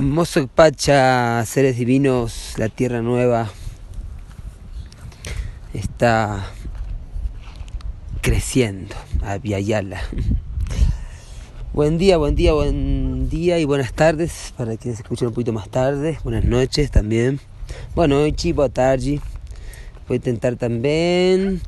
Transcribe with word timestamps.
Mozo 0.00 0.46
Pacha, 0.46 1.44
seres 1.44 1.76
divinos, 1.76 2.54
la 2.56 2.70
tierra 2.70 3.02
nueva 3.02 3.50
está 5.74 6.46
creciendo 8.22 8.96
a 9.22 9.36
Viayala. 9.36 10.00
Buen 11.74 11.98
día, 11.98 12.16
buen 12.16 12.34
día, 12.34 12.54
buen 12.54 13.28
día 13.28 13.58
y 13.58 13.66
buenas 13.66 13.92
tardes 13.92 14.54
para 14.56 14.78
quienes 14.78 15.00
escuchen 15.00 15.28
un 15.28 15.34
poquito 15.34 15.52
más 15.52 15.68
tarde. 15.68 16.18
Buenas 16.24 16.44
noches 16.44 16.90
también. 16.90 17.38
Bueno, 17.94 18.20
hoy 18.20 18.32
chivo 18.32 18.70
tarde. 18.70 19.20
Voy 20.08 20.14
a 20.14 20.16
intentar 20.16 20.56
también 20.56 21.60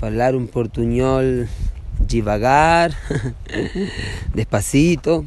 hablar 0.00 0.36
un 0.36 0.46
portuñol 0.46 1.48
devagar, 1.98 2.94
despacito, 4.34 5.24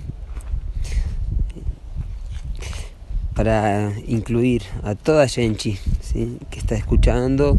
para 3.36 3.94
incluir 4.08 4.64
a 4.84 4.95
toda 4.95 5.28
gente 5.28 5.78
¿sí? 6.02 6.38
que 6.50 6.59
está 6.59 6.76
escuchando, 6.76 7.58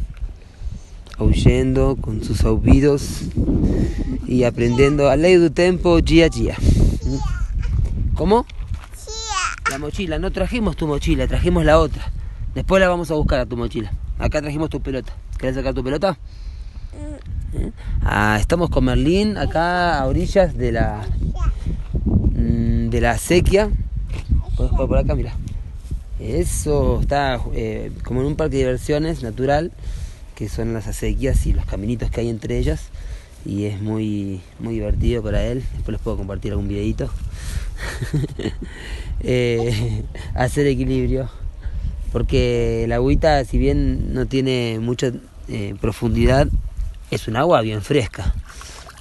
oyendo 1.19 1.97
con 2.01 2.23
sus 2.23 2.45
oídos 2.45 3.23
y 4.27 4.45
aprendiendo 4.45 5.11
a 5.11 5.17
ley 5.17 5.37
del 5.37 5.53
tiempo 5.53 6.01
día 6.01 6.27
a 6.27 6.29
día. 6.29 6.57
¿Cómo? 8.15 8.47
La 9.71 9.79
mochila, 9.79 10.19
no 10.19 10.31
trajimos 10.31 10.77
tu 10.77 10.87
mochila, 10.87 11.27
trajimos 11.27 11.65
la 11.65 11.79
otra. 11.79 12.13
Después 12.55 12.81
la 12.81 12.89
vamos 12.89 13.11
a 13.11 13.15
buscar 13.15 13.41
a 13.41 13.47
tu 13.47 13.57
mochila. 13.57 13.93
Acá 14.19 14.41
trajimos 14.41 14.71
tu 14.71 14.81
pelota. 14.81 15.13
¿Querés 15.39 15.57
sacar 15.57 15.75
tu 15.75 15.83
pelota? 15.83 16.17
¿Eh? 17.53 17.73
Ah, 18.03 18.37
estamos 18.41 18.71
con 18.71 18.85
Merlín 18.85 19.37
acá 19.37 19.99
a 19.99 20.07
orillas 20.07 20.57
de 20.57 20.73
la 20.73 21.03
mm, 22.05 22.91
de 22.91 23.01
la 23.01 23.19
sequía. 23.19 23.71
Puedes 24.57 24.71
jugar 24.71 24.89
por 24.89 24.99
acá, 24.99 25.15
mira. 25.17 25.35
Eso 26.21 27.01
está 27.01 27.41
eh, 27.55 27.91
como 28.05 28.21
en 28.21 28.27
un 28.27 28.37
parque 28.37 28.57
de 28.57 28.63
diversiones 28.63 29.23
natural, 29.23 29.73
que 30.35 30.49
son 30.49 30.73
las 30.73 30.87
acequias 30.87 31.47
y 31.47 31.53
los 31.53 31.67
caminitos 31.67 32.11
que 32.11 32.21
hay 32.21 32.29
entre 32.29 32.59
ellas. 32.59 32.89
Y 33.45 33.65
es 33.65 33.81
muy, 33.81 34.41
muy 34.59 34.75
divertido 34.75 35.23
para 35.23 35.45
él. 35.45 35.65
Después 35.75 35.95
les 35.95 36.01
puedo 36.01 36.17
compartir 36.17 36.53
algún 36.53 36.69
videito. 36.69 37.11
eh, 39.21 40.05
hacer 40.35 40.67
equilibrio. 40.67 41.29
Porque 42.13 42.87
la 42.89 42.97
agüita, 42.97 43.45
si 43.45 43.59
bien 43.59 44.15
no 44.15 44.27
tiene 44.27 44.79
mucha 44.81 45.13
eh, 45.49 45.75
profundidad, 45.81 46.49
es 47.11 47.29
un 47.29 47.37
agua 47.37 47.61
bien 47.61 47.83
fresca. 47.83 48.35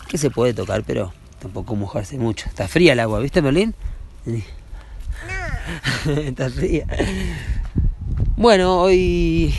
Que 0.09 0.17
se 0.17 0.29
puede 0.29 0.53
tocar, 0.53 0.83
pero 0.83 1.13
tampoco 1.39 1.75
mojarse 1.75 2.17
mucho. 2.17 2.47
Está 2.49 2.67
fría 2.67 2.93
el 2.93 2.99
agua, 2.99 3.19
¿viste, 3.19 3.41
Merlín? 3.41 3.75
Bueno, 8.35 8.81
hoy 8.81 9.55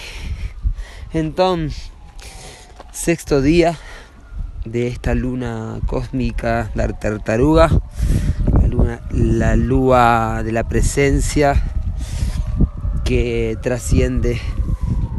entonces 1.13 1.91
sexto 2.93 3.41
día 3.41 3.77
de 4.65 4.89
esta 4.89 5.15
luna 5.15 5.81
cósmica 5.87 6.71
la 6.75 6.89
tartaruga, 6.89 7.71
la 8.61 8.69
luna, 8.69 9.01
la 9.11 9.57
lua 9.57 10.43
de 10.43 10.53
la 10.53 10.65
presencia 10.65 11.63
que 13.05 13.57
trasciende 13.63 14.41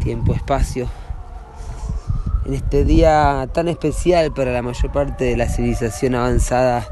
tiempo-espacio. 0.03 0.89
En 2.45 2.53
este 2.53 2.85
día 2.85 3.47
tan 3.53 3.67
especial 3.67 4.33
para 4.33 4.51
la 4.51 4.61
mayor 4.61 4.91
parte 4.91 5.25
de 5.25 5.37
la 5.37 5.49
civilización 5.49 6.15
avanzada 6.15 6.87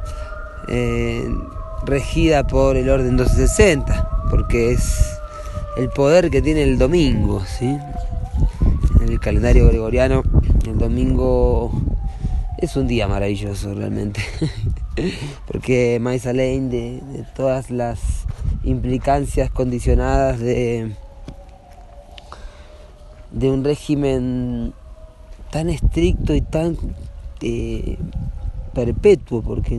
eh, 0.67 1.27
regida 1.85 2.45
por 2.45 2.77
el 2.77 2.89
orden 2.89 3.17
260, 3.17 4.27
porque 4.29 4.71
es 4.71 5.19
el 5.77 5.89
poder 5.89 6.29
que 6.29 6.41
tiene 6.41 6.63
el 6.63 6.77
domingo, 6.77 7.43
¿sí? 7.45 7.77
En 9.01 9.09
el 9.09 9.19
calendario 9.19 9.67
gregoriano, 9.67 10.23
el 10.65 10.77
domingo 10.77 11.71
es 12.57 12.75
un 12.77 12.87
día 12.87 13.07
maravilloso 13.07 13.73
realmente, 13.73 14.21
porque 15.47 15.99
más 15.99 16.23
de, 16.69 17.01
de 17.01 17.25
todas 17.35 17.69
las 17.69 17.99
implicancias 18.63 19.49
condicionadas 19.49 20.39
de, 20.39 20.91
de 23.31 23.51
un 23.51 23.63
régimen 23.63 24.73
tan 25.51 25.69
estricto 25.69 26.33
y 26.33 26.41
tan 26.41 26.77
eh, 27.41 27.97
perpetuo, 28.73 29.41
porque 29.41 29.75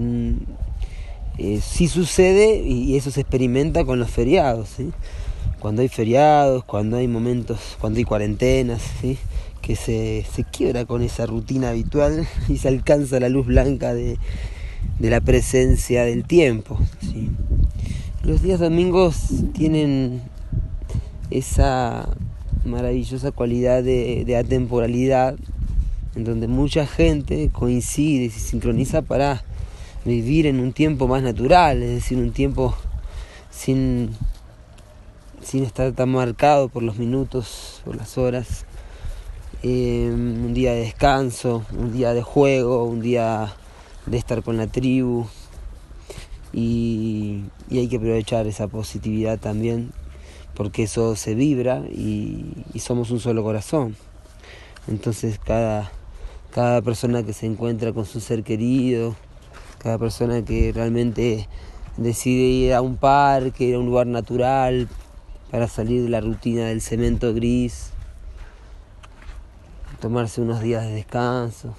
eh, 1.38 1.60
sí 1.62 1.88
sucede 1.88 2.62
y 2.62 2.96
eso 2.96 3.10
se 3.10 3.22
experimenta 3.22 3.84
con 3.84 3.98
los 3.98 4.10
feriados. 4.10 4.70
Cuando 5.58 5.82
hay 5.82 5.88
feriados, 5.88 6.64
cuando 6.64 6.96
hay 6.96 7.08
momentos, 7.08 7.58
cuando 7.80 7.98
hay 7.98 8.04
cuarentenas, 8.04 8.82
¿sí? 9.00 9.18
que 9.62 9.76
se, 9.76 10.26
se, 10.34 10.44
quiebra 10.44 10.84
con 10.84 11.02
esa 11.02 11.24
rutina 11.24 11.70
habitual 11.70 12.28
y 12.48 12.58
se 12.58 12.68
alcanza 12.68 13.18
la 13.18 13.30
luz 13.30 13.46
blanca 13.46 13.94
de, 13.94 14.18
de 14.98 15.10
la 15.10 15.20
presencia 15.20 16.04
del 16.04 16.24
tiempo. 16.24 16.78
Los 18.22 18.42
días 18.42 18.60
domingos 18.60 19.16
tienen 19.54 20.22
esa 21.30 22.08
maravillosa 22.64 23.32
cualidad 23.32 23.82
de, 23.82 24.24
de 24.24 24.36
atemporalidad 24.36 25.36
en 26.14 26.24
donde 26.24 26.46
mucha 26.46 26.86
gente 26.86 27.50
coincide 27.52 28.26
y 28.26 28.30
se 28.30 28.40
sincroniza 28.40 29.02
para 29.02 29.42
vivir 30.04 30.46
en 30.46 30.60
un 30.60 30.72
tiempo 30.72 31.08
más 31.08 31.22
natural, 31.22 31.82
es 31.82 31.90
decir, 31.90 32.18
un 32.18 32.32
tiempo 32.32 32.74
sin, 33.50 34.10
sin 35.42 35.64
estar 35.64 35.92
tan 35.92 36.10
marcado 36.10 36.68
por 36.68 36.82
los 36.82 36.98
minutos, 36.98 37.80
por 37.84 37.96
las 37.96 38.18
horas, 38.18 38.66
eh, 39.62 40.10
un 40.12 40.52
día 40.52 40.72
de 40.72 40.80
descanso, 40.80 41.64
un 41.78 41.92
día 41.92 42.12
de 42.12 42.22
juego, 42.22 42.84
un 42.84 43.00
día 43.00 43.54
de 44.06 44.18
estar 44.18 44.42
con 44.42 44.58
la 44.58 44.66
tribu 44.66 45.26
y, 46.52 47.44
y 47.70 47.78
hay 47.78 47.88
que 47.88 47.96
aprovechar 47.96 48.46
esa 48.46 48.68
positividad 48.68 49.38
también 49.38 49.92
porque 50.54 50.84
eso 50.84 51.16
se 51.16 51.34
vibra 51.34 51.82
y, 51.90 52.64
y 52.72 52.78
somos 52.80 53.10
un 53.10 53.20
solo 53.20 53.42
corazón. 53.42 53.96
Entonces 54.86 55.38
cada, 55.38 55.90
cada 56.52 56.82
persona 56.82 57.22
que 57.22 57.32
se 57.32 57.46
encuentra 57.46 57.92
con 57.92 58.04
su 58.04 58.20
ser 58.20 58.44
querido, 58.44 59.16
cada 59.84 59.98
persona 59.98 60.42
que 60.42 60.72
realmente 60.72 61.46
decide 61.98 62.44
ir 62.44 62.72
a 62.72 62.80
un 62.80 62.96
parque, 62.96 63.64
ir 63.64 63.74
a 63.74 63.78
un 63.78 63.84
lugar 63.84 64.06
natural 64.06 64.88
para 65.50 65.68
salir 65.68 66.02
de 66.02 66.08
la 66.08 66.22
rutina 66.22 66.64
del 66.64 66.80
cemento 66.80 67.34
gris, 67.34 67.90
tomarse 70.00 70.40
unos 70.40 70.62
días 70.62 70.86
de 70.86 70.94
descanso, 70.94 71.74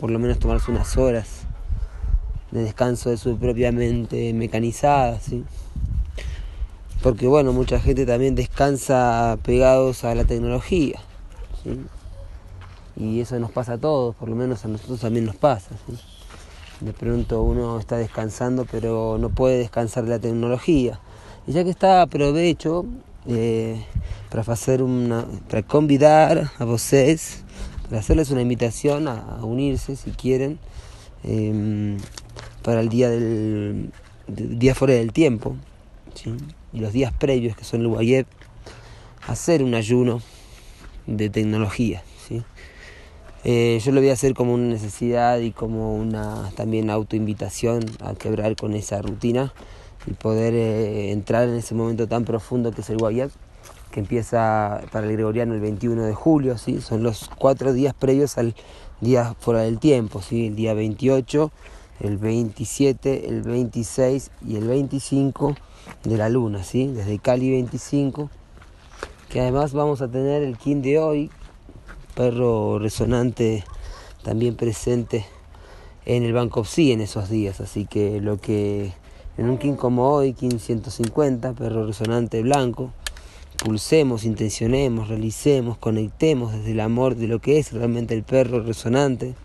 por 0.00 0.10
lo 0.10 0.18
menos 0.18 0.40
tomarse 0.40 0.72
unas 0.72 0.96
horas 0.96 1.42
de 2.50 2.62
descanso 2.64 3.10
de 3.10 3.16
su 3.16 3.38
propia 3.38 3.70
mente 3.70 4.32
mecanizada, 4.32 5.20
¿sí? 5.20 5.44
Porque 7.00 7.28
bueno, 7.28 7.52
mucha 7.52 7.78
gente 7.78 8.06
también 8.06 8.34
descansa 8.34 9.38
pegados 9.44 10.02
a 10.02 10.16
la 10.16 10.24
tecnología, 10.24 10.98
¿sí? 11.62 11.80
Y 12.96 13.20
eso 13.20 13.38
nos 13.38 13.52
pasa 13.52 13.74
a 13.74 13.78
todos, 13.78 14.16
por 14.16 14.28
lo 14.28 14.34
menos 14.34 14.64
a 14.64 14.68
nosotros 14.68 14.98
también 14.98 15.26
nos 15.26 15.36
pasa, 15.36 15.70
¿sí? 15.86 15.96
De 16.80 16.92
pronto 16.92 17.42
uno 17.42 17.78
está 17.78 17.96
descansando 17.96 18.64
pero 18.70 19.18
no 19.18 19.30
puede 19.30 19.58
descansar 19.58 20.04
de 20.04 20.10
la 20.10 20.18
tecnología. 20.18 21.00
Y 21.46 21.52
ya 21.52 21.64
que 21.64 21.70
está 21.70 22.02
aprovecho 22.02 22.84
eh, 23.26 23.82
para 24.30 24.42
hacer 24.52 24.82
una, 24.82 25.26
para 25.48 25.62
convidar 25.62 26.50
a 26.58 26.64
vocês, 26.64 27.42
para 27.84 28.00
hacerles 28.00 28.30
una 28.30 28.42
invitación 28.42 29.08
a, 29.08 29.38
unirse 29.42 29.96
si 29.96 30.10
quieren 30.10 30.58
eh, 31.24 31.96
para 32.62 32.80
el 32.80 32.88
día 32.88 33.08
del, 33.08 33.90
día 34.26 34.74
fuera 34.74 34.94
del 34.94 35.12
tiempo 35.12 35.56
y 36.72 36.80
los 36.80 36.92
días 36.92 37.12
previos 37.12 37.56
que 37.56 37.64
son 37.64 37.80
el 37.80 37.88
Guayeb, 37.88 38.26
hacer 39.26 39.62
un 39.62 39.74
ayuno 39.74 40.20
de 41.06 41.30
tecnología. 41.30 42.02
Eh, 43.50 43.80
yo 43.82 43.92
lo 43.92 44.02
voy 44.02 44.10
a 44.10 44.12
hacer 44.12 44.34
como 44.34 44.52
una 44.52 44.66
necesidad 44.66 45.38
y 45.38 45.52
como 45.52 45.94
una 45.94 46.50
también 46.54 46.90
autoinvitación 46.90 47.82
a 48.00 48.12
quebrar 48.12 48.56
con 48.56 48.74
esa 48.74 49.00
rutina 49.00 49.54
y 50.06 50.12
poder 50.12 50.52
eh, 50.52 51.12
entrar 51.12 51.48
en 51.48 51.54
ese 51.54 51.74
momento 51.74 52.06
tan 52.06 52.26
profundo 52.26 52.72
que 52.72 52.82
es 52.82 52.90
el 52.90 52.98
Guayab, 52.98 53.30
que 53.90 54.00
empieza 54.00 54.82
para 54.92 55.06
el 55.06 55.14
gregoriano 55.14 55.54
el 55.54 55.60
21 55.60 56.02
de 56.02 56.12
julio, 56.12 56.58
¿sí? 56.58 56.82
son 56.82 57.02
los 57.02 57.30
cuatro 57.38 57.72
días 57.72 57.94
previos 57.94 58.36
al 58.36 58.54
día 59.00 59.34
fuera 59.40 59.62
del 59.62 59.78
tiempo, 59.78 60.20
¿sí? 60.20 60.48
el 60.48 60.54
día 60.54 60.74
28, 60.74 61.50
el 62.00 62.18
27, 62.18 63.30
el 63.30 63.40
26 63.44 64.30
y 64.46 64.56
el 64.56 64.68
25 64.68 65.56
de 66.04 66.16
la 66.18 66.28
luna, 66.28 66.64
¿sí? 66.64 66.88
desde 66.88 67.18
Cali 67.18 67.50
25, 67.52 68.28
que 69.30 69.40
además 69.40 69.72
vamos 69.72 70.02
a 70.02 70.08
tener 70.08 70.42
el 70.42 70.58
kin 70.58 70.82
de 70.82 70.98
hoy, 70.98 71.30
perro 72.18 72.80
resonante 72.80 73.62
también 74.24 74.56
presente 74.56 75.24
en 76.04 76.24
el 76.24 76.32
Banco 76.32 76.64
Psi 76.64 76.90
en 76.90 77.00
esos 77.00 77.30
días. 77.30 77.60
Así 77.60 77.84
que 77.84 78.20
lo 78.20 78.38
que 78.38 78.92
en 79.36 79.48
un 79.48 79.56
kin 79.56 79.76
como 79.76 80.10
hoy, 80.10 80.32
kin 80.32 80.58
150, 80.58 81.52
perro 81.52 81.86
resonante 81.86 82.42
blanco, 82.42 82.90
pulsemos, 83.64 84.24
intencionemos, 84.24 85.06
realicemos, 85.06 85.78
conectemos 85.78 86.52
desde 86.52 86.72
el 86.72 86.80
amor 86.80 87.14
de 87.14 87.28
lo 87.28 87.38
que 87.38 87.60
es 87.60 87.72
realmente 87.72 88.14
el 88.14 88.24
perro 88.24 88.64
resonante, 88.64 89.36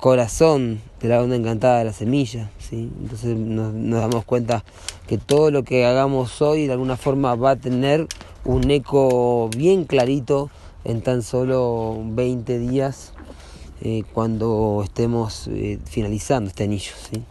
corazón 0.00 0.80
de 1.00 1.08
la 1.08 1.22
onda 1.22 1.36
encantada 1.36 1.78
de 1.78 1.84
la 1.84 1.92
semilla, 1.92 2.50
¿sí? 2.58 2.90
entonces 3.00 3.36
nos, 3.36 3.72
nos, 3.72 4.00
damos 4.00 4.24
cuenta 4.24 4.64
que 5.06 5.18
todo 5.18 5.52
lo 5.52 5.62
que 5.62 5.86
hagamos 5.86 6.42
hoy 6.42 6.66
de 6.66 6.72
alguna 6.72 6.96
forma 6.96 7.36
va 7.36 7.52
a 7.52 7.56
tener 7.56 8.08
un 8.44 8.68
eco 8.72 9.50
bien 9.56 9.84
clarito 9.84 10.50
en 10.84 11.02
tan 11.02 11.22
solo 11.22 12.00
20 12.04 12.58
días 12.58 13.12
eh, 13.80 14.02
cuando 14.12 14.80
estemos 14.84 15.48
eh, 15.48 15.78
finalizando 15.84 16.48
este 16.48 16.64
anillo. 16.64 16.92
¿sí? 17.10 17.22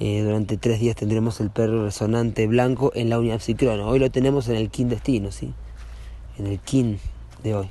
Eh, 0.00 0.22
durante 0.22 0.56
tres 0.56 0.80
días 0.80 0.96
tendremos 0.96 1.40
el 1.40 1.50
perro 1.50 1.84
resonante 1.84 2.46
blanco 2.46 2.92
en 2.94 3.08
la 3.10 3.18
unidad 3.18 3.40
psicrono. 3.40 3.88
Hoy 3.88 3.98
lo 3.98 4.10
tenemos 4.10 4.48
en 4.48 4.56
el 4.56 4.70
kin 4.70 4.88
destino, 4.88 5.30
¿sí? 5.30 5.52
en 6.38 6.46
el 6.46 6.58
kin 6.58 6.98
de 7.42 7.54
hoy. 7.54 7.70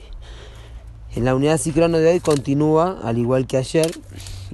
En 1.16 1.26
la 1.26 1.36
unidad 1.36 1.58
psicrono 1.58 1.98
de 1.98 2.10
hoy 2.10 2.20
continúa, 2.20 3.00
al 3.04 3.18
igual 3.18 3.46
que 3.46 3.58
ayer 3.58 3.92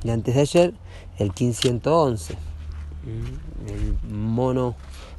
y 0.03 0.09
antes 0.09 0.35
de 0.35 0.41
ayer, 0.41 0.73
el 1.19 1.33
kin 1.33 1.53
111. 1.53 2.35
El 3.67 4.11
mono 4.11 4.75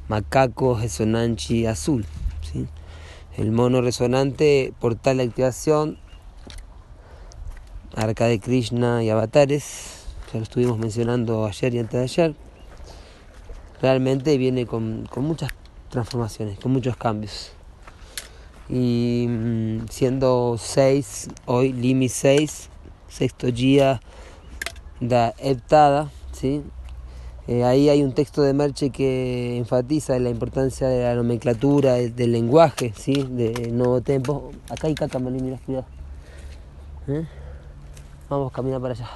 macaco 0.08 0.79
resonanchi 0.79 1.67
azul. 1.67 2.05
El 3.38 3.52
mono 3.52 3.81
resonante 3.81 4.75
por 4.81 4.96
tal 4.96 5.20
activación, 5.20 5.96
Arca 7.94 8.25
de 8.26 8.40
Krishna 8.40 9.05
y 9.05 9.11
avatares, 9.11 10.06
ya 10.32 10.40
lo 10.40 10.43
estuvimos 10.43 10.76
mencionando 10.76 11.46
ayer 11.46 11.73
y 11.73 11.79
antes 11.79 12.00
de 12.00 12.02
ayer, 12.02 12.35
realmente 13.81 14.37
viene 14.38 14.67
con, 14.67 15.06
con 15.08 15.23
muchas 15.23 15.50
transformaciones, 15.88 16.58
con 16.58 16.73
muchos 16.73 16.96
cambios. 16.96 17.52
Y 18.69 19.26
mm, 19.29 19.87
siendo 19.88 20.56
6, 20.58 21.29
hoy 21.46 21.73
Limi 21.73 22.08
6, 22.08 22.70
sexto 23.06 23.52
día 23.52 24.00
da 24.99 25.32
heptada, 25.38 26.11
¿sí? 26.32 26.64
Eh, 27.48 27.64
ahí 27.64 27.88
hay 27.88 28.02
un 28.02 28.12
texto 28.12 28.42
de 28.42 28.52
Merche 28.52 28.90
que 28.90 29.56
enfatiza 29.56 30.18
la 30.18 30.28
importancia 30.28 30.86
de 30.86 31.02
la 31.02 31.14
nomenclatura, 31.14 31.94
del 31.94 32.32
lenguaje, 32.32 32.92
¿sí? 32.96 33.26
de 33.28 33.70
nuevo 33.72 34.02
tiempo. 34.02 34.52
Acá 34.68 34.86
hay 34.86 34.94
caca, 34.94 35.18
mira, 35.18 35.58
cuidado. 35.64 35.86
¿Eh? 37.08 37.26
Vamos, 38.28 38.52
camina 38.52 38.78
para 38.78 38.92
allá. 38.92 39.08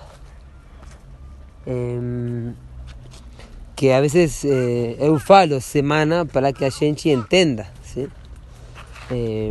Eh, 1.66 2.54
que 3.82 3.94
a 3.94 4.00
veces 4.00 4.44
eh, 4.44 4.96
eu 5.00 5.18
falo 5.18 5.60
semana 5.60 6.24
para 6.24 6.52
que 6.52 6.64
a 6.64 6.70
gente 6.70 7.10
entenda, 7.10 7.68
¿sí? 7.82 8.06
Eh, 9.10 9.50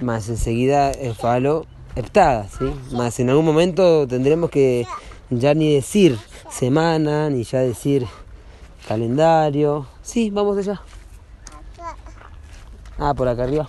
más 0.00 0.30
enseguida 0.30 0.92
eu 0.92 1.14
falo 1.14 1.66
heptada, 1.94 2.48
¿sí? 2.48 2.64
Más 2.92 3.20
en 3.20 3.28
algún 3.28 3.44
momento 3.44 4.06
tendremos 4.06 4.48
que 4.48 4.86
ya 5.28 5.52
ni 5.52 5.74
decir 5.74 6.18
semana, 6.50 7.30
ni 7.30 7.44
ya 7.44 7.60
decir 7.60 8.06
calendario. 8.86 9.86
Sí, 10.02 10.30
vamos 10.30 10.58
allá. 10.58 10.82
Ah, 12.98 13.14
por 13.14 13.28
acá 13.28 13.44
arriba. 13.44 13.68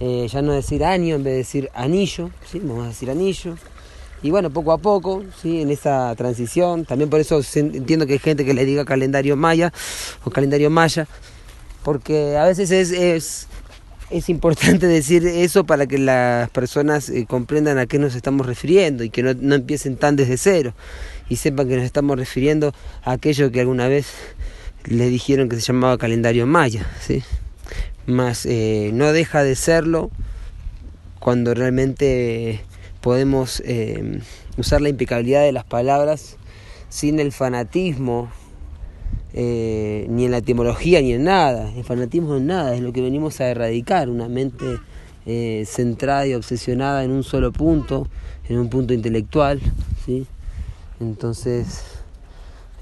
Eh, 0.00 0.26
ya 0.30 0.42
no 0.42 0.52
decir 0.52 0.84
año 0.84 1.16
en 1.16 1.24
vez 1.24 1.32
de 1.32 1.38
decir 1.38 1.70
anillo, 1.74 2.30
¿sí? 2.50 2.60
Vamos 2.60 2.84
a 2.84 2.88
decir 2.88 3.10
anillo. 3.10 3.56
Y 4.22 4.30
bueno, 4.30 4.50
poco 4.50 4.72
a 4.72 4.78
poco, 4.78 5.22
¿sí? 5.40 5.60
en 5.60 5.70
esa 5.70 6.14
transición, 6.16 6.86
también 6.86 7.10
por 7.10 7.20
eso 7.20 7.42
entiendo 7.56 8.06
que 8.06 8.14
hay 8.14 8.18
gente 8.18 8.46
que 8.46 8.54
le 8.54 8.64
diga 8.64 8.86
calendario 8.86 9.36
maya 9.36 9.70
o 10.24 10.30
calendario 10.30 10.70
maya, 10.70 11.06
porque 11.82 12.38
a 12.38 12.44
veces 12.44 12.70
es, 12.70 12.90
es, 12.90 13.48
es 14.08 14.30
importante 14.30 14.86
decir 14.88 15.26
eso 15.26 15.64
para 15.64 15.86
que 15.86 15.98
las 15.98 16.48
personas 16.48 17.10
eh, 17.10 17.26
comprendan 17.28 17.76
a 17.76 17.84
qué 17.84 17.98
nos 17.98 18.14
estamos 18.14 18.46
refiriendo 18.46 19.04
y 19.04 19.10
que 19.10 19.22
no, 19.22 19.34
no, 19.38 19.56
empiecen 19.56 19.98
tan 19.98 20.16
desde 20.16 20.38
cero 20.38 20.72
y 21.28 21.36
sepan 21.36 21.68
que 21.68 21.76
nos 21.76 21.84
estamos 21.84 22.18
refiriendo 22.18 22.72
a 23.02 23.12
aquello 23.12 23.50
que 23.50 23.60
alguna 23.60 23.88
vez 23.88 24.06
le 24.84 25.08
dijeron 25.08 25.48
que 25.48 25.56
se 25.56 25.62
llamaba 25.62 25.98
calendario 25.98 26.46
maya, 26.46 26.86
¿sí? 27.00 27.22
Más 28.06 28.44
eh, 28.46 28.90
no 28.92 29.12
deja 29.12 29.42
de 29.42 29.56
serlo 29.56 30.10
cuando 31.18 31.54
realmente 31.54 32.60
podemos 33.00 33.62
eh, 33.64 34.20
usar 34.58 34.80
la 34.82 34.90
impecabilidad 34.90 35.42
de 35.42 35.52
las 35.52 35.64
palabras 35.64 36.36
sin 36.88 37.18
el 37.18 37.32
fanatismo, 37.32 38.30
eh, 39.32 40.06
ni 40.08 40.26
en 40.26 40.30
la 40.30 40.36
etimología, 40.38 41.00
ni 41.00 41.12
en 41.12 41.24
nada. 41.24 41.72
El 41.74 41.82
fanatismo 41.82 42.36
en 42.36 42.46
nada, 42.46 42.74
es 42.74 42.82
lo 42.82 42.92
que 42.92 43.00
venimos 43.00 43.40
a 43.40 43.48
erradicar, 43.48 44.08
una 44.08 44.28
mente 44.28 44.64
eh, 45.26 45.64
centrada 45.66 46.26
y 46.26 46.34
obsesionada 46.34 47.02
en 47.02 47.10
un 47.10 47.24
solo 47.24 47.50
punto, 47.50 48.06
en 48.48 48.58
un 48.58 48.68
punto 48.68 48.94
intelectual. 48.94 49.60
¿sí? 50.06 50.26
Entonces, 51.04 51.82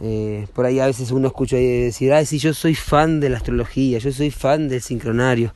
eh, 0.00 0.46
por 0.55 0.64
ahí 0.64 0.81
a 0.81 0.86
veces 0.86 1.10
uno 1.10 1.29
escucha 1.29 1.56
decir, 1.56 2.12
ay, 2.12 2.24
si 2.24 2.38
yo 2.38 2.55
soy 2.55 2.74
fan 2.74 3.20
de 3.20 3.29
la 3.29 3.36
astrología, 3.36 3.98
yo 3.98 4.12
soy 4.12 4.31
fan 4.31 4.69
del 4.69 4.81
sincronario. 4.81 5.52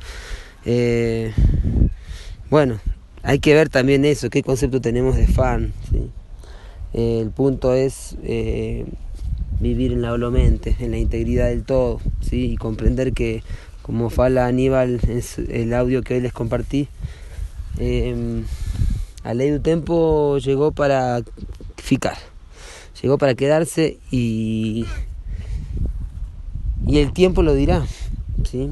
Eh, 0.64 1.32
bueno, 2.50 2.80
hay 3.23 3.38
que 3.38 3.54
ver 3.54 3.68
también 3.68 4.04
eso, 4.04 4.30
qué 4.30 4.42
concepto 4.42 4.80
tenemos 4.80 5.16
de 5.16 5.26
fan. 5.26 5.73
Eh, 6.92 7.20
el 7.23 7.30
punto 7.30 7.73
es 7.73 8.16
vivir 9.61 9.92
en 9.92 10.02
la 10.02 10.16
mente, 10.30 10.76
en 10.80 10.90
la 10.90 10.99
integridad 10.99 11.49
del 11.49 11.64
todo, 11.64 12.00
y 12.30 12.56
comprender 12.56 13.12
que, 13.12 13.42
como 13.82 14.11
fala 14.11 14.46
Aníbal, 14.46 15.00
es 15.08 15.38
el 15.38 15.73
audio 15.73 16.02
que 16.02 16.14
hoy 16.14 16.20
les 16.20 16.32
compartí, 16.32 16.88
a 17.78 19.35
ley 19.35 19.50
del 19.50 19.62
tiempo 19.62 20.38
llegó 20.38 20.73
para 20.73 21.23
ficar, 21.76 22.16
llegó 23.03 23.19
para 23.19 23.35
quedarse 23.35 23.99
y, 24.11 24.85
y 26.87 26.99
el 26.99 27.12
tiempo 27.12 27.43
lo 27.43 27.55
dirá. 27.55 27.85
¿sí? 28.45 28.71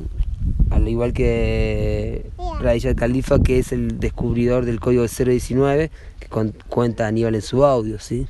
al 0.71 0.89
igual 0.89 1.13
que 1.13 2.27
Raíz 2.61 2.87
Califa, 2.97 3.39
que 3.39 3.59
es 3.59 3.73
el 3.73 3.99
descubridor 4.01 4.65
del 4.65 4.81
código 4.81 5.07
019, 5.07 5.91
que 6.21 6.29
cuenta 6.69 7.07
Aníbal 7.07 7.35
en 7.35 7.43
su 7.43 7.65
audio, 7.65 7.99
¿sí? 8.01 8.27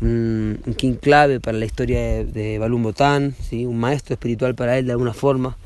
Un, 0.00 0.60
un 0.64 0.74
king 0.74 0.94
clave 0.94 1.40
para 1.40 1.58
la 1.58 1.64
historia 1.64 2.00
de, 2.00 2.24
de 2.24 2.58
Balum 2.58 2.82
Botán, 2.82 3.34
¿sí? 3.40 3.66
un 3.66 3.78
maestro 3.78 4.14
espiritual 4.14 4.54
para 4.54 4.78
él 4.78 4.86
de 4.86 4.92
alguna 4.92 5.12
forma, 5.12 5.56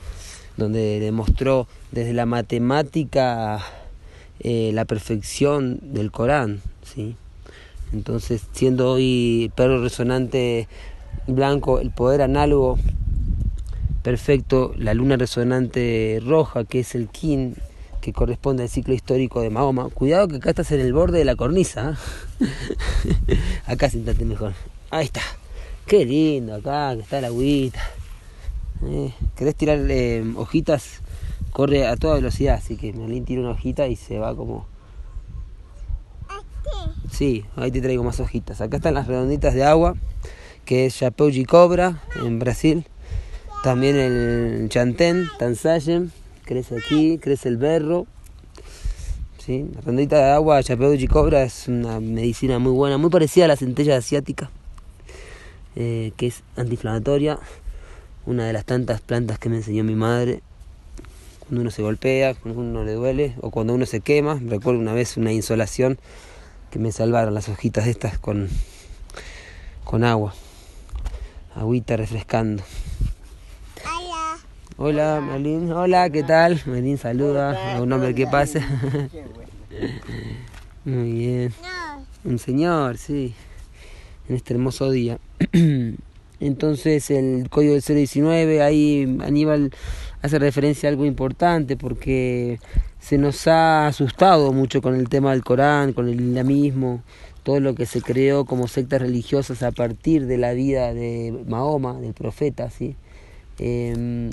donde 0.57 0.99
demostró 0.99 1.69
desde 1.93 2.13
la 2.15 2.27
matemática 2.27 3.61
eh, 4.41 4.71
la 4.75 4.85
perfección 4.87 5.79
del 5.83 6.11
Corán. 6.11 6.63
¿sí? 6.83 7.17
Entonces, 7.95 8.43
siendo 8.53 8.91
hoy 8.91 9.53
perro 9.55 9.81
resonante 9.81 10.67
blanco, 11.29 11.79
el 11.79 11.93
poder 11.93 12.23
análogo 12.23 12.77
perfecto 14.03 14.75
la 14.77 14.95
luna 14.95 15.17
resonante 15.17 16.21
roja, 16.27 16.65
que 16.65 16.81
es 16.81 16.97
el 16.97 17.09
kin, 17.09 17.57
que 18.01 18.13
corresponde 18.13 18.65
al 18.65 18.69
ciclo 18.69 18.95
histórico 18.95 19.41
de 19.41 19.51
Mahoma. 19.51 19.89
Cuidado 19.91 20.27
que 20.27 20.37
acá 20.37 20.51
estás 20.51 20.73
en 20.73 20.81
el 20.81 20.93
borde 20.93 21.19
de 21.19 21.25
la 21.25 21.37
cornisa. 21.37 21.97
¿eh? 22.41 23.39
acá 23.67 23.89
sentate 23.89 24.25
mejor. 24.25 24.55
Ahí 24.91 25.07
está. 25.07 25.23
Qué 25.87 26.05
lindo 26.05 26.55
acá, 26.55 26.95
que 26.97 27.03
está 27.03 27.21
la 27.21 27.29
agüita. 27.29 27.81
¿Eh? 28.83 29.13
¿Querés 29.37 29.55
tirar 29.55 29.79
eh, 29.89 30.25
hojitas? 30.37 31.01
Corre 31.53 31.87
a 31.87 31.97
toda 31.97 32.17
velocidad, 32.17 32.57
así 32.57 32.77
que 32.77 32.93
Merlín 32.93 33.25
tira 33.25 33.41
una 33.41 33.53
hojita 33.53 33.87
y 33.87 33.95
se 33.95 34.19
va 34.19 34.35
como... 34.35 34.67
Sí, 37.11 37.45
ahí 37.57 37.71
te 37.71 37.81
traigo 37.81 38.03
más 38.03 38.19
hojitas. 38.21 38.61
Acá 38.61 38.79
están 38.79 38.95
las 38.95 39.07
redonditas 39.07 39.55
de 39.55 39.65
agua, 39.65 39.95
que 40.65 40.87
es 40.87 40.99
Chapeuji 40.99 41.45
Cobra, 41.45 42.03
en 42.25 42.39
Brasil. 42.39 42.87
También 43.63 43.97
el 43.97 44.69
chantén, 44.69 45.29
Tansayen, 45.39 46.13
crece 46.45 46.77
aquí, 46.77 47.19
crece 47.19 47.49
el 47.49 47.57
berro. 47.57 48.07
¿sí? 49.39 49.67
La 49.75 49.81
rondita 49.83 50.17
de 50.17 50.31
agua, 50.33 50.63
Chapeuchi 50.63 51.07
cobra, 51.07 51.43
es 51.45 51.69
una 51.69 52.01
medicina 52.01 52.59
muy 52.59 52.73
buena, 52.73 52.99
muy 52.99 53.11
parecida 53.11 53.47
a 53.47 53.49
la 53.49 53.57
centella 53.57 53.97
asiática, 53.97 54.51
eh, 55.77 56.13
que 56.17 56.27
es 56.27 56.43
antiinflamatoria. 56.57 57.39
Una 58.27 58.47
de 58.47 58.55
las 58.55 58.65
tantas 58.65 59.01
plantas 59.01 59.39
que 59.39 59.51
me 59.51 59.57
enseñó 59.57 59.85
mi 59.85 59.95
madre. 59.95 60.43
Cuando 61.41 61.61
uno 61.61 61.71
se 61.71 61.83
golpea, 61.83 62.35
cuando 62.35 62.61
uno 62.61 62.85
le 62.85 62.93
duele 62.93 63.35
o 63.41 63.51
cuando 63.51 63.75
uno 63.75 63.85
se 63.85 64.01
quema. 64.01 64.41
Recuerdo 64.47 64.81
una 64.81 64.95
vez 64.95 65.19
una 65.19 65.31
insolación 65.31 65.99
que 66.75 66.81
me 66.81 66.91
salvaron 66.91 67.35
las 67.35 67.49
hojitas 67.49 67.87
estas 67.87 68.19
con, 68.19 68.49
con 69.85 70.03
agua. 70.03 70.35
Agüita 71.55 71.97
refrescando. 71.97 72.65
Hola, 74.77 75.21
Merlín. 75.21 75.71
Hola, 75.71 76.11
¿qué 76.11 76.25
tal? 76.25 76.61
Merlín 76.67 76.99
saluda 76.99 77.77
a 77.77 77.81
un 77.81 77.93
hombre 77.93 78.13
que 78.13 78.27
pase. 78.27 78.61
Muy 80.85 81.13
bien. 81.13 81.55
un 82.25 82.41
señor, 82.41 82.99
sí, 82.99 83.37
en 84.29 84.35
este 84.35 84.55
hermoso 84.55 84.91
día. 84.91 85.21
Entonces 86.41 87.11
el 87.11 87.49
código 87.49 87.75
del 87.75 87.83
019, 87.83 88.63
ahí 88.63 89.19
Aníbal 89.23 89.71
hace 90.23 90.39
referencia 90.39 90.89
a 90.89 90.93
algo 90.93 91.05
importante 91.05 91.77
porque 91.77 92.59
se 92.99 93.19
nos 93.19 93.47
ha 93.47 93.87
asustado 93.87 94.53
mucho 94.53 94.81
con 94.81 94.95
el 94.95 95.09
tema 95.09 95.33
del 95.33 95.45
Corán, 95.45 95.93
con 95.93 96.09
el 96.09 96.21
islamismo, 96.21 97.03
todo 97.43 97.61
lo 97.61 97.75
que 97.75 97.87
se 97.87 98.01
creó 98.01 98.47
como 98.47 98.67
sectas 98.67 99.03
religiosas 99.03 99.63
a 99.63 99.71
partir 99.71 100.27
de 100.27 100.39
la 100.39 100.55
vida 100.55 100.95
de 100.95 101.45
Mahoma, 101.47 102.01
del 102.01 102.15
profeta, 102.15 102.71
¿sí? 102.71 102.97
Em, 103.59 104.31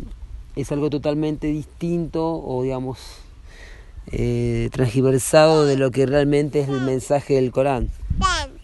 es 0.55 0.71
algo 0.71 0.89
totalmente 0.89 1.47
distinto 1.47 2.41
o 2.41 2.63
digamos 2.63 2.99
eh, 4.11 4.69
transgiversado 4.71 5.65
de 5.65 5.77
lo 5.77 5.91
que 5.91 6.05
realmente 6.05 6.61
es 6.61 6.69
el 6.69 6.81
mensaje 6.81 7.35
del 7.35 7.51
Corán. 7.51 7.89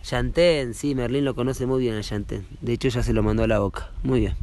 Yantén, 0.10 0.74
sí, 0.74 0.96
Merlín 0.96 1.26
lo 1.26 1.36
conoce 1.36 1.66
muy 1.66 1.82
bien 1.82 1.96
el 1.96 2.04
Yantén. 2.04 2.46
De 2.62 2.72
hecho 2.72 2.88
ya 2.88 3.04
se 3.04 3.12
lo 3.12 3.24
mandó 3.24 3.44
a 3.44 3.48
la 3.48 3.60
boca. 3.60 3.92
Muy 4.04 4.22
bien. 4.22 4.36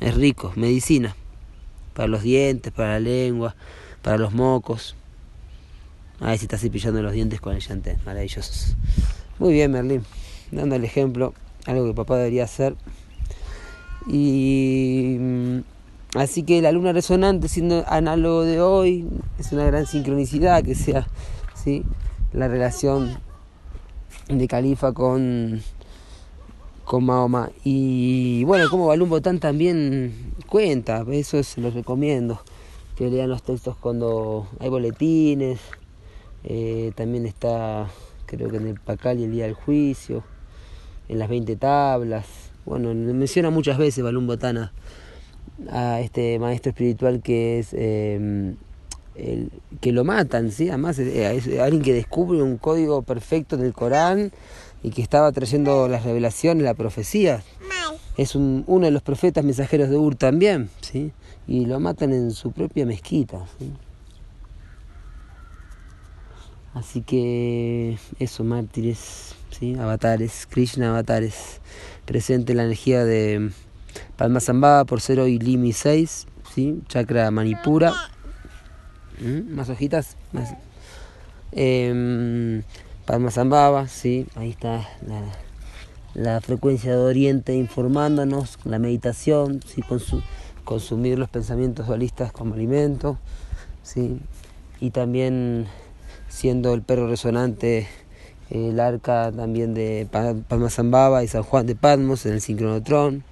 Es 0.00 0.14
rico, 0.14 0.52
medicina. 0.54 1.16
Para 1.94 2.08
los 2.08 2.22
dientes, 2.22 2.74
para 2.74 2.94
la 2.94 3.00
lengua, 3.00 3.56
para 4.02 4.18
los 4.18 4.34
mocos. 4.34 4.94
Ahí 6.20 6.36
se 6.36 6.44
está 6.44 6.58
cepillando 6.58 7.00
los 7.00 7.12
dientes 7.12 7.40
con 7.40 7.54
el 7.54 7.60
Yantén. 7.60 7.96
Maravillosos. 8.04 8.76
Muy 9.38 9.54
bien, 9.54 9.72
Merlín. 9.72 10.04
Dando 10.50 10.76
el 10.76 10.84
ejemplo, 10.84 11.32
algo 11.64 11.86
que 11.86 11.94
papá 11.94 12.18
debería 12.18 12.44
hacer. 12.44 12.76
Y 14.06 15.16
mm, 15.18 15.58
así 16.16 16.42
que 16.42 16.60
la 16.60 16.70
luna 16.70 16.92
resonante, 16.92 17.48
siendo 17.48 17.82
análogo 17.88 18.42
de 18.42 18.60
hoy, 18.60 19.08
es 19.38 19.52
una 19.52 19.64
gran 19.64 19.86
sincronicidad 19.86 20.62
que 20.62 20.74
sea 20.74 21.06
¿sí? 21.54 21.82
la 22.34 22.46
relación 22.48 23.24
de 24.28 24.48
Califa 24.48 24.92
con, 24.92 25.62
con 26.84 27.04
Mahoma. 27.04 27.50
Y 27.64 28.44
bueno, 28.44 28.68
como 28.70 28.88
Balún 28.88 29.08
Botán 29.08 29.40
también 29.40 30.34
cuenta, 30.48 31.04
eso 31.12 31.42
se 31.42 31.60
los 31.60 31.74
recomiendo, 31.74 32.40
que 32.96 33.10
lean 33.10 33.30
los 33.30 33.42
textos 33.42 33.76
cuando 33.76 34.48
hay 34.60 34.68
boletines, 34.68 35.60
eh, 36.44 36.92
también 36.94 37.26
está 37.26 37.88
creo 38.26 38.50
que 38.50 38.56
en 38.56 38.66
el 38.66 38.80
Pacal 38.80 39.20
y 39.20 39.24
el 39.24 39.32
día 39.32 39.44
del 39.44 39.54
juicio, 39.54 40.24
en 41.08 41.18
las 41.18 41.28
20 41.28 41.56
tablas, 41.56 42.26
bueno, 42.64 42.92
menciona 42.94 43.50
muchas 43.50 43.78
veces 43.78 44.02
Balún 44.02 44.26
Botana 44.26 44.72
a 45.70 46.00
este 46.00 46.38
maestro 46.38 46.70
espiritual 46.70 47.22
que 47.22 47.60
es 47.60 47.68
eh, 47.72 48.54
el, 49.16 49.50
que 49.80 49.92
lo 49.92 50.04
matan, 50.04 50.50
¿sí? 50.50 50.68
Además 50.68 50.98
eh, 50.98 51.36
es, 51.36 51.58
alguien 51.58 51.82
que 51.82 51.92
descubre 51.92 52.42
un 52.42 52.58
código 52.58 53.02
perfecto 53.02 53.56
del 53.56 53.72
Corán 53.72 54.32
y 54.82 54.90
que 54.90 55.02
estaba 55.02 55.32
trayendo 55.32 55.88
las 55.88 56.04
revelaciones, 56.04 56.64
la 56.64 56.74
profecía. 56.74 57.42
Es 58.16 58.34
un, 58.34 58.64
uno 58.66 58.86
de 58.86 58.92
los 58.92 59.02
profetas 59.02 59.44
mensajeros 59.44 59.90
de 59.90 59.96
Ur 59.96 60.16
también, 60.16 60.70
¿sí? 60.80 61.12
Y 61.46 61.66
lo 61.66 61.80
matan 61.80 62.12
en 62.12 62.30
su 62.30 62.52
propia 62.52 62.86
mezquita, 62.86 63.44
Así 66.74 67.00
que 67.00 67.96
eso, 68.18 68.44
mártires, 68.44 69.34
¿sí? 69.48 69.76
avatares, 69.76 70.46
Krishna 70.46 70.90
avatares, 70.90 71.62
presente 72.04 72.52
la 72.52 72.64
energía 72.64 73.02
de 73.02 73.50
Padmasambhava 74.18 74.84
por 74.84 75.00
0 75.00 75.26
y 75.26 75.38
Limi 75.38 75.72
6, 75.72 76.26
¿sí? 76.54 76.82
chakra 76.86 77.30
Manipura. 77.30 77.94
Más 79.20 79.68
hojitas. 79.68 80.16
Más. 80.32 80.54
Eh, 81.52 82.62
Padmasambhava, 83.06 83.86
sí, 83.86 84.26
ahí 84.34 84.50
está 84.50 84.88
la, 86.14 86.40
frecuencia 86.40 86.90
de 86.90 86.98
Oriente 86.98 87.54
informándonos, 87.54 88.58
la 88.64 88.80
meditación, 88.80 89.60
¿sí? 89.64 89.80
consumir 90.64 91.16
los 91.16 91.28
pensamientos 91.28 91.86
dualistas 91.86 92.32
como 92.32 92.54
alimento, 92.54 93.16
¿sí? 93.84 94.18
y 94.80 94.90
también 94.90 95.68
siendo 96.28 96.74
el 96.74 96.82
perro 96.82 97.06
resonante 97.06 97.86
el 98.50 98.80
arca 98.80 99.30
también 99.30 99.72
de 99.72 100.08
Padmasambhava 100.48 101.22
y 101.22 101.28
San 101.28 101.44
Juan 101.44 101.66
de 101.66 101.76
Padmos 101.76 102.26
en 102.26 102.32
el 102.32 102.40
sincronotron, 102.40 103.22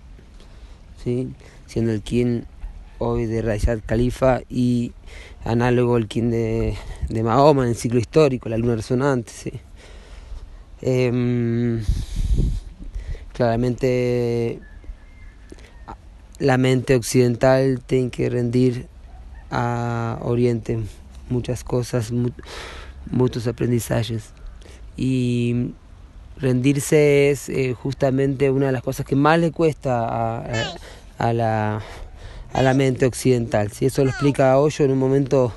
¿sí? 1.03 1.33
siendo 1.67 1.91
el 1.91 2.01
quien 2.01 2.47
hoy 3.05 3.27
de 3.27 3.43
Rayat 3.43 3.85
Khalifa 3.85 4.41
y 4.49 4.93
análogo 5.45 5.97
al 5.97 6.09
kin 6.09 6.31
de, 6.31 6.77
de, 7.09 7.23
Mahoma 7.23 7.65
en 7.65 7.71
el 7.71 7.77
ciclo 7.77 7.99
histórico, 7.99 8.49
la 8.49 8.59
luna 8.59 8.77
resonante. 8.77 9.33
¿sí? 9.33 9.53
Em, 10.81 11.83
claramente 13.33 14.61
la 16.39 16.59
mente 16.59 16.97
occidental 16.97 17.81
tiene 17.87 18.11
que 18.11 18.29
rendir 18.29 18.87
a 19.51 20.19
Oriente 20.23 20.81
muchas 21.31 21.65
cosas, 21.65 22.13
muchos 23.11 23.47
aprendizajes. 23.47 24.31
Y 24.97 25.73
rendirse 26.37 27.31
es 27.31 27.49
eh, 27.49 27.75
justamente 27.75 28.51
una 28.51 28.67
de 28.67 28.73
las 28.73 28.83
cosas 28.83 29.07
que 29.07 29.17
más 29.17 29.39
le 29.39 29.53
cuesta 29.53 30.45
a 31.19 31.33
la 31.33 31.83
a 32.55 32.63
la 32.63 32.73
mente 32.73 33.05
occidental. 33.05 33.71
Si 33.73 33.85
eso 33.85 34.03
lo 34.05 34.11
explica 34.11 34.57
Hoyo 34.59 34.85
en 34.85 34.93
un 34.93 34.99
momento 34.99 35.53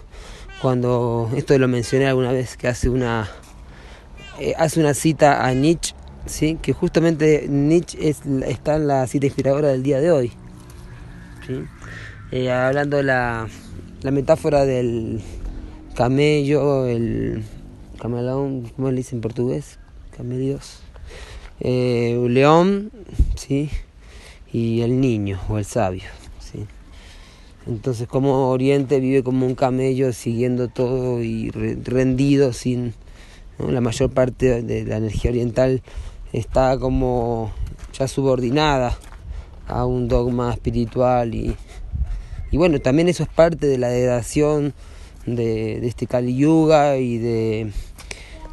cuando 0.61 1.29
esto 1.35 1.57
lo 1.57 1.67
mencioné 1.67 2.07
alguna 2.07 2.31
vez 2.31 2.57
que 2.57 2.67
hace 2.67 2.89
una 2.89 3.29
eh, 4.39 4.53
hace 4.57 4.79
una 4.79 4.93
cita 4.93 5.45
a 5.45 5.53
Nietzsche, 5.53 5.95
sí, 6.25 6.57
que 6.61 6.73
justamente 6.73 7.47
Nietzsche 7.47 8.09
es, 8.09 8.21
está 8.45 8.75
en 8.75 8.87
la 8.87 9.07
cita 9.07 9.27
inspiradora 9.27 9.69
del 9.69 9.83
día 9.83 9.99
de 9.99 10.11
hoy. 10.11 10.31
¿sí? 11.45 11.63
Eh, 12.31 12.51
hablando 12.51 12.97
de 12.97 13.03
la, 13.03 13.47
la 14.01 14.11
metáfora 14.11 14.65
del 14.65 15.21
camello, 15.95 16.85
el 16.85 17.43
camelón, 17.99 18.71
¿cómo 18.75 18.91
le 18.91 18.97
dice 18.97 19.15
en 19.15 19.21
portugués? 19.21 19.79
Camelios. 20.15 20.81
Eh, 21.59 22.23
león, 22.29 22.91
sí, 23.35 23.69
y 24.51 24.81
el 24.81 24.99
niño 24.99 25.39
o 25.49 25.57
el 25.57 25.65
sabio. 25.65 26.09
Entonces 27.67 28.07
como 28.07 28.49
Oriente 28.49 28.99
vive 28.99 29.23
como 29.23 29.45
un 29.45 29.55
camello 29.55 30.13
siguiendo 30.13 30.69
todo 30.69 31.21
y 31.21 31.49
rendido 31.51 32.53
sin 32.53 32.93
la 33.59 33.81
mayor 33.81 34.11
parte 34.11 34.61
de 34.61 34.85
la 34.85 34.97
energía 34.97 35.31
oriental 35.31 35.81
está 36.31 36.77
como 36.77 37.51
ya 37.97 38.07
subordinada 38.07 38.97
a 39.67 39.85
un 39.85 40.07
dogma 40.07 40.53
espiritual 40.53 41.33
y, 41.33 41.55
y 42.51 42.57
bueno 42.57 42.79
también 42.79 43.09
eso 43.09 43.23
es 43.23 43.29
parte 43.29 43.67
de 43.67 43.77
la 43.77 43.89
degradación 43.89 44.73
de, 45.25 45.85
este 45.85 46.07
Kali 46.07 46.35
Yuga 46.35 46.97
y 46.97 47.17
de, 47.17 47.71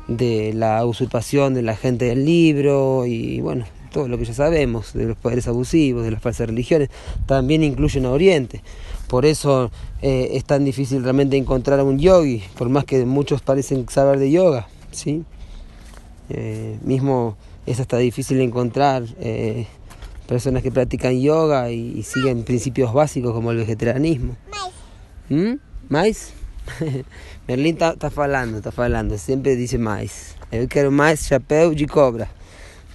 de 0.09 0.52
la 0.54 0.85
usurpación 0.87 1.54
de 1.54 1.62
la 1.62 1.76
gente 1.76 2.06
del 2.06 2.25
libro 2.25 3.06
y 3.06 3.40
bueno 3.40 3.66
todo 3.92 4.09
lo 4.09 4.18
que 4.18 4.25
ya 4.25 4.35
sabemos 4.35 4.92
de 4.92 5.04
los 5.04 5.16
poderes 5.16 5.47
abusivos, 5.47 6.04
de 6.04 6.11
las 6.11 6.21
falsas 6.21 6.49
religiones, 6.49 6.90
también 7.26 7.62
incluyen 7.62 8.06
a 8.06 8.11
Oriente. 8.11 8.61
Por 9.14 9.26
eso 9.26 9.71
eh, 10.02 10.30
es 10.33 10.44
tan 10.44 10.64
difícil 10.64 11.04
realmente 11.04 11.37
encontrar 11.37 11.78
a 11.78 11.85
un 11.85 12.00
yogi, 12.00 12.42
por 12.59 12.68
más 12.68 12.85
que 12.85 13.06
muchos 13.06 13.42
parecen 13.42 13.88
saber 13.88 14.18
de 14.18 14.33
yoga. 14.33 14.66
¿sí? 14.90 15.23
Eh, 16.30 16.80
mismo 16.83 17.37
es 17.64 17.78
hasta 17.78 17.97
difícil 17.97 18.40
encontrar 18.40 19.04
eh, 19.21 19.68
personas 20.26 20.64
que 20.64 20.73
practican 20.73 21.21
yoga 21.21 21.71
y, 21.71 22.02
siguen 22.02 22.42
principios 22.42 22.92
básicos 22.92 23.33
como 23.33 23.52
el 23.52 23.59
vegetarianismo. 23.59 24.35
¿Mm? 25.28 25.61
¿Mais? 25.88 26.33
Merlín 27.47 27.78
está 27.80 27.94
hablando, 28.16 28.59
está 28.59 28.73
hablando, 28.83 29.16
siempre 29.16 29.54
dice 29.54 29.78
mais. 29.78 30.35
Yo 30.50 30.66
quiero 30.68 30.90
mais, 30.90 31.28
chapéu 31.28 31.73
y 31.73 31.87
cobra 31.87 32.28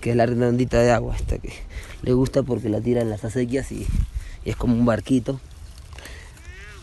que 0.01 0.09
es 0.09 0.17
la 0.17 0.25
redondita 0.25 0.81
de 0.81 0.91
agua, 0.91 1.15
esta 1.15 1.37
que 1.37 1.53
le 2.01 2.11
gusta 2.11 2.43
porque 2.43 2.67
la 2.67 2.81
tira 2.81 3.01
en 3.01 3.09
las 3.09 3.23
acequias 3.23 3.71
y, 3.71 3.87
es 4.43 4.57
como 4.57 4.73
un 4.73 4.85
barquito. 4.85 5.39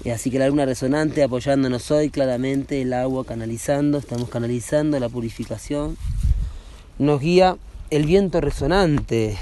Y 0.05 0.11
así 0.11 0.31
que 0.31 0.39
la 0.39 0.49
luna 0.49 0.65
resonante 0.65 1.23
apoyándonos 1.23 1.91
hoy 1.91 2.11
claramente, 2.11 2.83
el 2.83 2.93
agua 2.93 3.25
canalizando, 3.25 3.99
estamos 3.99 4.29
canalizando 4.29 4.99
la 5.01 5.09
purificación. 5.09 5.97
Nos 6.99 7.21
guía 7.21 7.57
el 7.91 8.07
viento 8.07 8.41
resonante, 8.41 9.37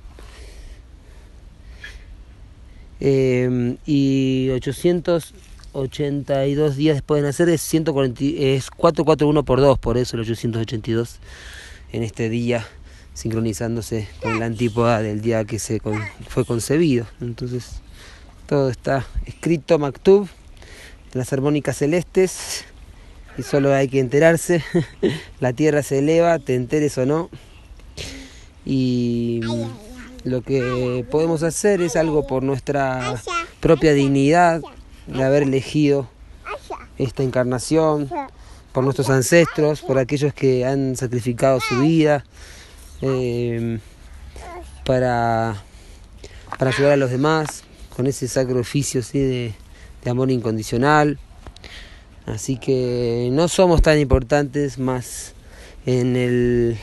Eh, 2.99 3.77
y 3.87 4.51
800 4.51 5.33
82 5.73 6.75
días 6.75 6.95
después 6.95 7.21
de 7.21 7.27
nacer 7.27 7.49
es, 7.49 7.61
140, 7.61 8.23
es 8.37 8.69
441 8.69 9.43
por 9.43 9.61
2, 9.61 9.79
por 9.79 9.97
eso 9.97 10.15
el 10.15 10.21
882 10.21 11.19
en 11.91 12.03
este 12.03 12.29
día 12.29 12.65
sincronizándose 13.13 14.07
con 14.21 14.39
la 14.39 14.45
antípoda 14.45 15.01
del 15.01 15.21
día 15.21 15.43
que 15.45 15.59
se 15.59 15.81
fue 16.27 16.45
concebido. 16.45 17.05
Entonces 17.19 17.81
todo 18.47 18.69
está 18.69 19.05
escrito 19.25 19.77
Maktub 19.79 20.27
las 21.13 21.33
armónicas 21.33 21.77
celestes 21.77 22.63
y 23.37 23.43
solo 23.43 23.73
hay 23.73 23.87
que 23.87 23.99
enterarse. 23.99 24.63
la 25.39 25.53
tierra 25.53 25.83
se 25.83 25.99
eleva, 25.99 26.39
te 26.39 26.55
enteres 26.55 26.97
o 26.97 27.05
no. 27.05 27.29
Y 28.65 29.41
lo 30.23 30.41
que 30.41 31.05
podemos 31.09 31.43
hacer 31.43 31.81
es 31.81 31.95
algo 31.95 32.27
por 32.27 32.43
nuestra 32.43 33.21
propia 33.59 33.93
dignidad 33.93 34.61
de 35.07 35.23
haber 35.23 35.43
elegido 35.43 36.07
esta 36.97 37.23
encarnación, 37.23 38.09
por 38.71 38.83
nuestros 38.83 39.09
ancestros, 39.09 39.81
por 39.81 39.97
aquellos 39.97 40.33
que 40.33 40.65
han 40.65 40.95
sacrificado 40.95 41.59
su 41.59 41.81
vida 41.81 42.23
eh, 43.01 43.79
para, 44.85 45.61
para 46.57 46.71
ayudar 46.71 46.93
a 46.93 46.97
los 46.97 47.11
demás, 47.11 47.63
con 47.95 48.07
ese 48.07 48.27
sacrificio 48.27 49.03
¿sí? 49.03 49.19
de, 49.19 49.53
de 50.03 50.09
amor 50.09 50.31
incondicional. 50.31 51.19
Así 52.25 52.57
que 52.57 53.29
no 53.31 53.47
somos 53.47 53.81
tan 53.81 53.99
importantes 53.99 54.77
más 54.77 55.33
en 55.85 56.15
el 56.15 56.77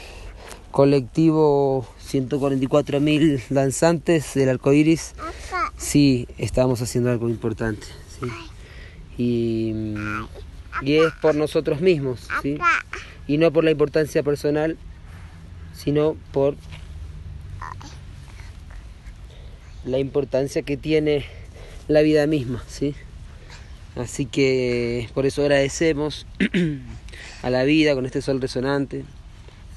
colectivo 0.71 1.87
144.000 2.11 3.43
danzantes 3.49 4.35
del 4.35 4.51
arco 4.51 4.73
iris. 4.73 5.15
Sí, 5.77 6.29
estamos 6.39 6.83
haciendo 6.83 7.11
algo 7.11 7.29
importante. 7.29 7.87
Y, 9.17 9.75
es 10.83 11.13
por 11.21 11.35
nosotros 11.35 11.81
mismos, 11.81 12.29
¿sí? 12.43 12.59
Y 13.27 13.39
no 13.39 13.53
por 13.53 13.65
la 13.65 13.71
importancia 13.71 14.23
personal, 14.23 14.77
sino 15.75 16.17
por 16.33 16.55
la 19.85 19.99
importancia 19.99 20.63
que 20.63 20.77
tiene 20.77 21.25
la 21.89 22.03
vida 22.03 22.27
misma, 22.27 22.63
¿sí? 22.69 22.95
Así 23.97 24.27
que 24.27 25.09
por 25.15 25.27
eso 25.27 25.43
agradecemos 25.43 26.27
a 27.43 27.51
la 27.51 27.65
vida 27.65 27.95
con 27.95 28.07
este 28.07 28.23
sol 28.23 28.41
resonante, 28.41 29.05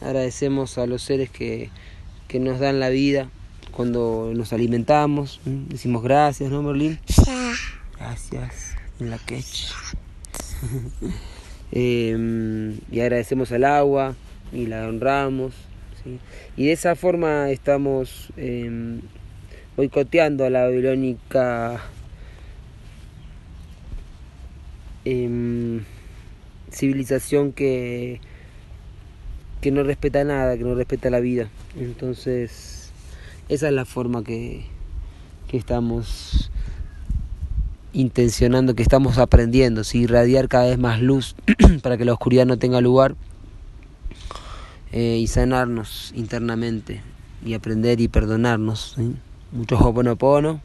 agradecemos 0.02 0.78
a 0.78 0.86
los 0.86 1.02
seres 1.02 1.30
que, 1.30 1.70
que 2.28 2.40
nos 2.40 2.60
dan 2.60 2.80
la 2.80 2.90
vida 2.90 3.30
cuando 3.72 4.32
nos 4.36 4.54
alimentamos, 4.54 5.40
decimos 5.46 6.04
gracias, 6.04 6.52
¿no, 6.52 6.62
Merlín? 6.62 7.00
Gracias, 8.12 8.76
en 9.00 9.10
la 9.10 9.18
quech. 9.20 9.72
Em, 11.72 12.78
y 12.92 13.00
agradecemos 13.00 13.54
al 13.54 13.64
agua 13.64 14.16
y 14.52 14.66
la 14.66 14.86
honramos. 14.86 15.54
Y 16.58 16.66
de 16.66 16.74
esa 16.74 16.98
forma 16.98 17.50
estamos 17.50 18.34
eh, 18.36 19.00
boicoteando 19.78 20.44
a 20.44 20.50
la 20.50 20.64
babilónica 20.64 21.80
em, 25.06 25.86
civilización 26.70 27.54
que, 27.54 28.20
que 29.62 29.72
no 29.72 29.84
respeta 29.84 30.26
nada, 30.26 30.58
que 30.58 30.66
no 30.66 30.76
respeta 30.76 31.10
la 31.10 31.22
vida. 31.22 31.48
Entonces, 31.80 32.92
esa 33.48 33.68
es 33.70 33.74
la 33.74 33.86
forma 33.86 34.22
que, 34.26 34.66
que 35.48 35.56
estamos 35.56 36.52
intencionando 37.94 38.76
que 38.76 38.84
estamos 38.84 39.18
aprendiendo, 39.18 39.84
¿sí? 39.84 40.02
irradiar 40.02 40.48
cada 40.48 40.66
vez 40.66 40.78
más 40.78 41.02
luz 41.02 41.36
para 41.84 41.98
que 41.98 42.06
la 42.06 42.14
oscuridad 42.14 42.46
no 42.46 42.58
tenga 42.58 42.82
lugar 42.82 43.16
eh, 44.92 45.18
y 45.20 45.28
sanarnos 45.28 46.12
internamente 46.16 47.02
y 47.46 47.54
aprender 47.54 48.02
y 48.02 48.08
perdonarnos. 48.08 48.94
¿sí? 48.98 49.16
Mucho 49.52 49.78
hoponopono 49.78 50.62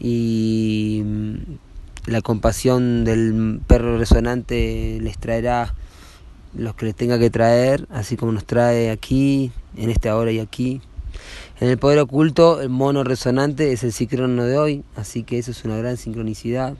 y 0.00 1.02
mm, 1.04 1.34
la 2.06 2.22
compasión 2.22 3.04
del 3.04 3.60
perro 3.66 3.98
resonante 3.98 4.98
les 5.00 5.18
traerá 5.18 5.74
los 6.54 6.74
que 6.74 6.86
les 6.86 6.96
tenga 6.96 7.18
que 7.18 7.30
traer, 7.30 7.86
así 7.90 8.16
como 8.16 8.32
nos 8.32 8.44
trae 8.44 8.90
aquí, 8.90 9.52
en 9.76 9.90
este 9.90 10.08
ahora 10.08 10.32
y 10.32 10.40
aquí. 10.40 10.80
En 11.60 11.68
el 11.68 11.76
poder 11.76 11.98
oculto, 11.98 12.62
el 12.62 12.70
mono 12.70 13.04
resonante 13.04 13.72
es 13.72 13.84
el 13.84 13.92
sincrono 13.92 14.44
de 14.44 14.56
hoy, 14.56 14.84
así 14.96 15.24
que 15.24 15.38
eso 15.38 15.50
es 15.50 15.62
una 15.66 15.76
gran 15.76 15.98
sincronicidad 15.98 16.74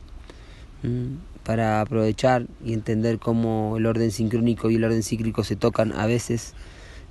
para 1.45 1.83
aprovechar 1.83 2.47
y 2.65 2.73
entender 2.73 3.19
cómo 3.19 3.77
el 3.77 3.85
orden 3.85 4.11
sincrónico 4.11 4.71
y 4.71 4.77
el 4.77 4.85
orden 4.85 5.03
cíclico 5.03 5.45
se 5.45 5.55
tocan 5.55 5.93
a 5.93 6.07
veces 6.07 6.55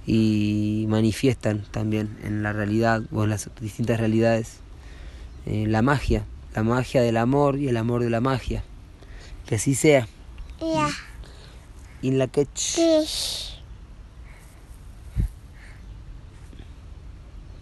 y 0.07 0.87
manifiestan 0.89 1.63
también 1.69 2.17
en 2.23 2.41
la 2.41 2.53
realidad 2.53 3.03
o 3.11 3.23
en 3.23 3.29
las 3.29 3.49
distintas 3.61 3.99
realidades 3.99 4.61
eh, 5.45 5.65
la 5.67 5.83
magia, 5.83 6.25
la 6.55 6.63
magia 6.63 7.03
del 7.03 7.17
amor 7.17 7.57
y 7.57 7.67
el 7.67 7.77
amor 7.77 8.03
de 8.03 8.09
la 8.09 8.19
magia. 8.19 8.63
Que 9.45 9.55
así 9.55 9.75
sea. 9.75 10.07
In 12.01 12.17
la 12.17 12.27
catch. 12.27 12.79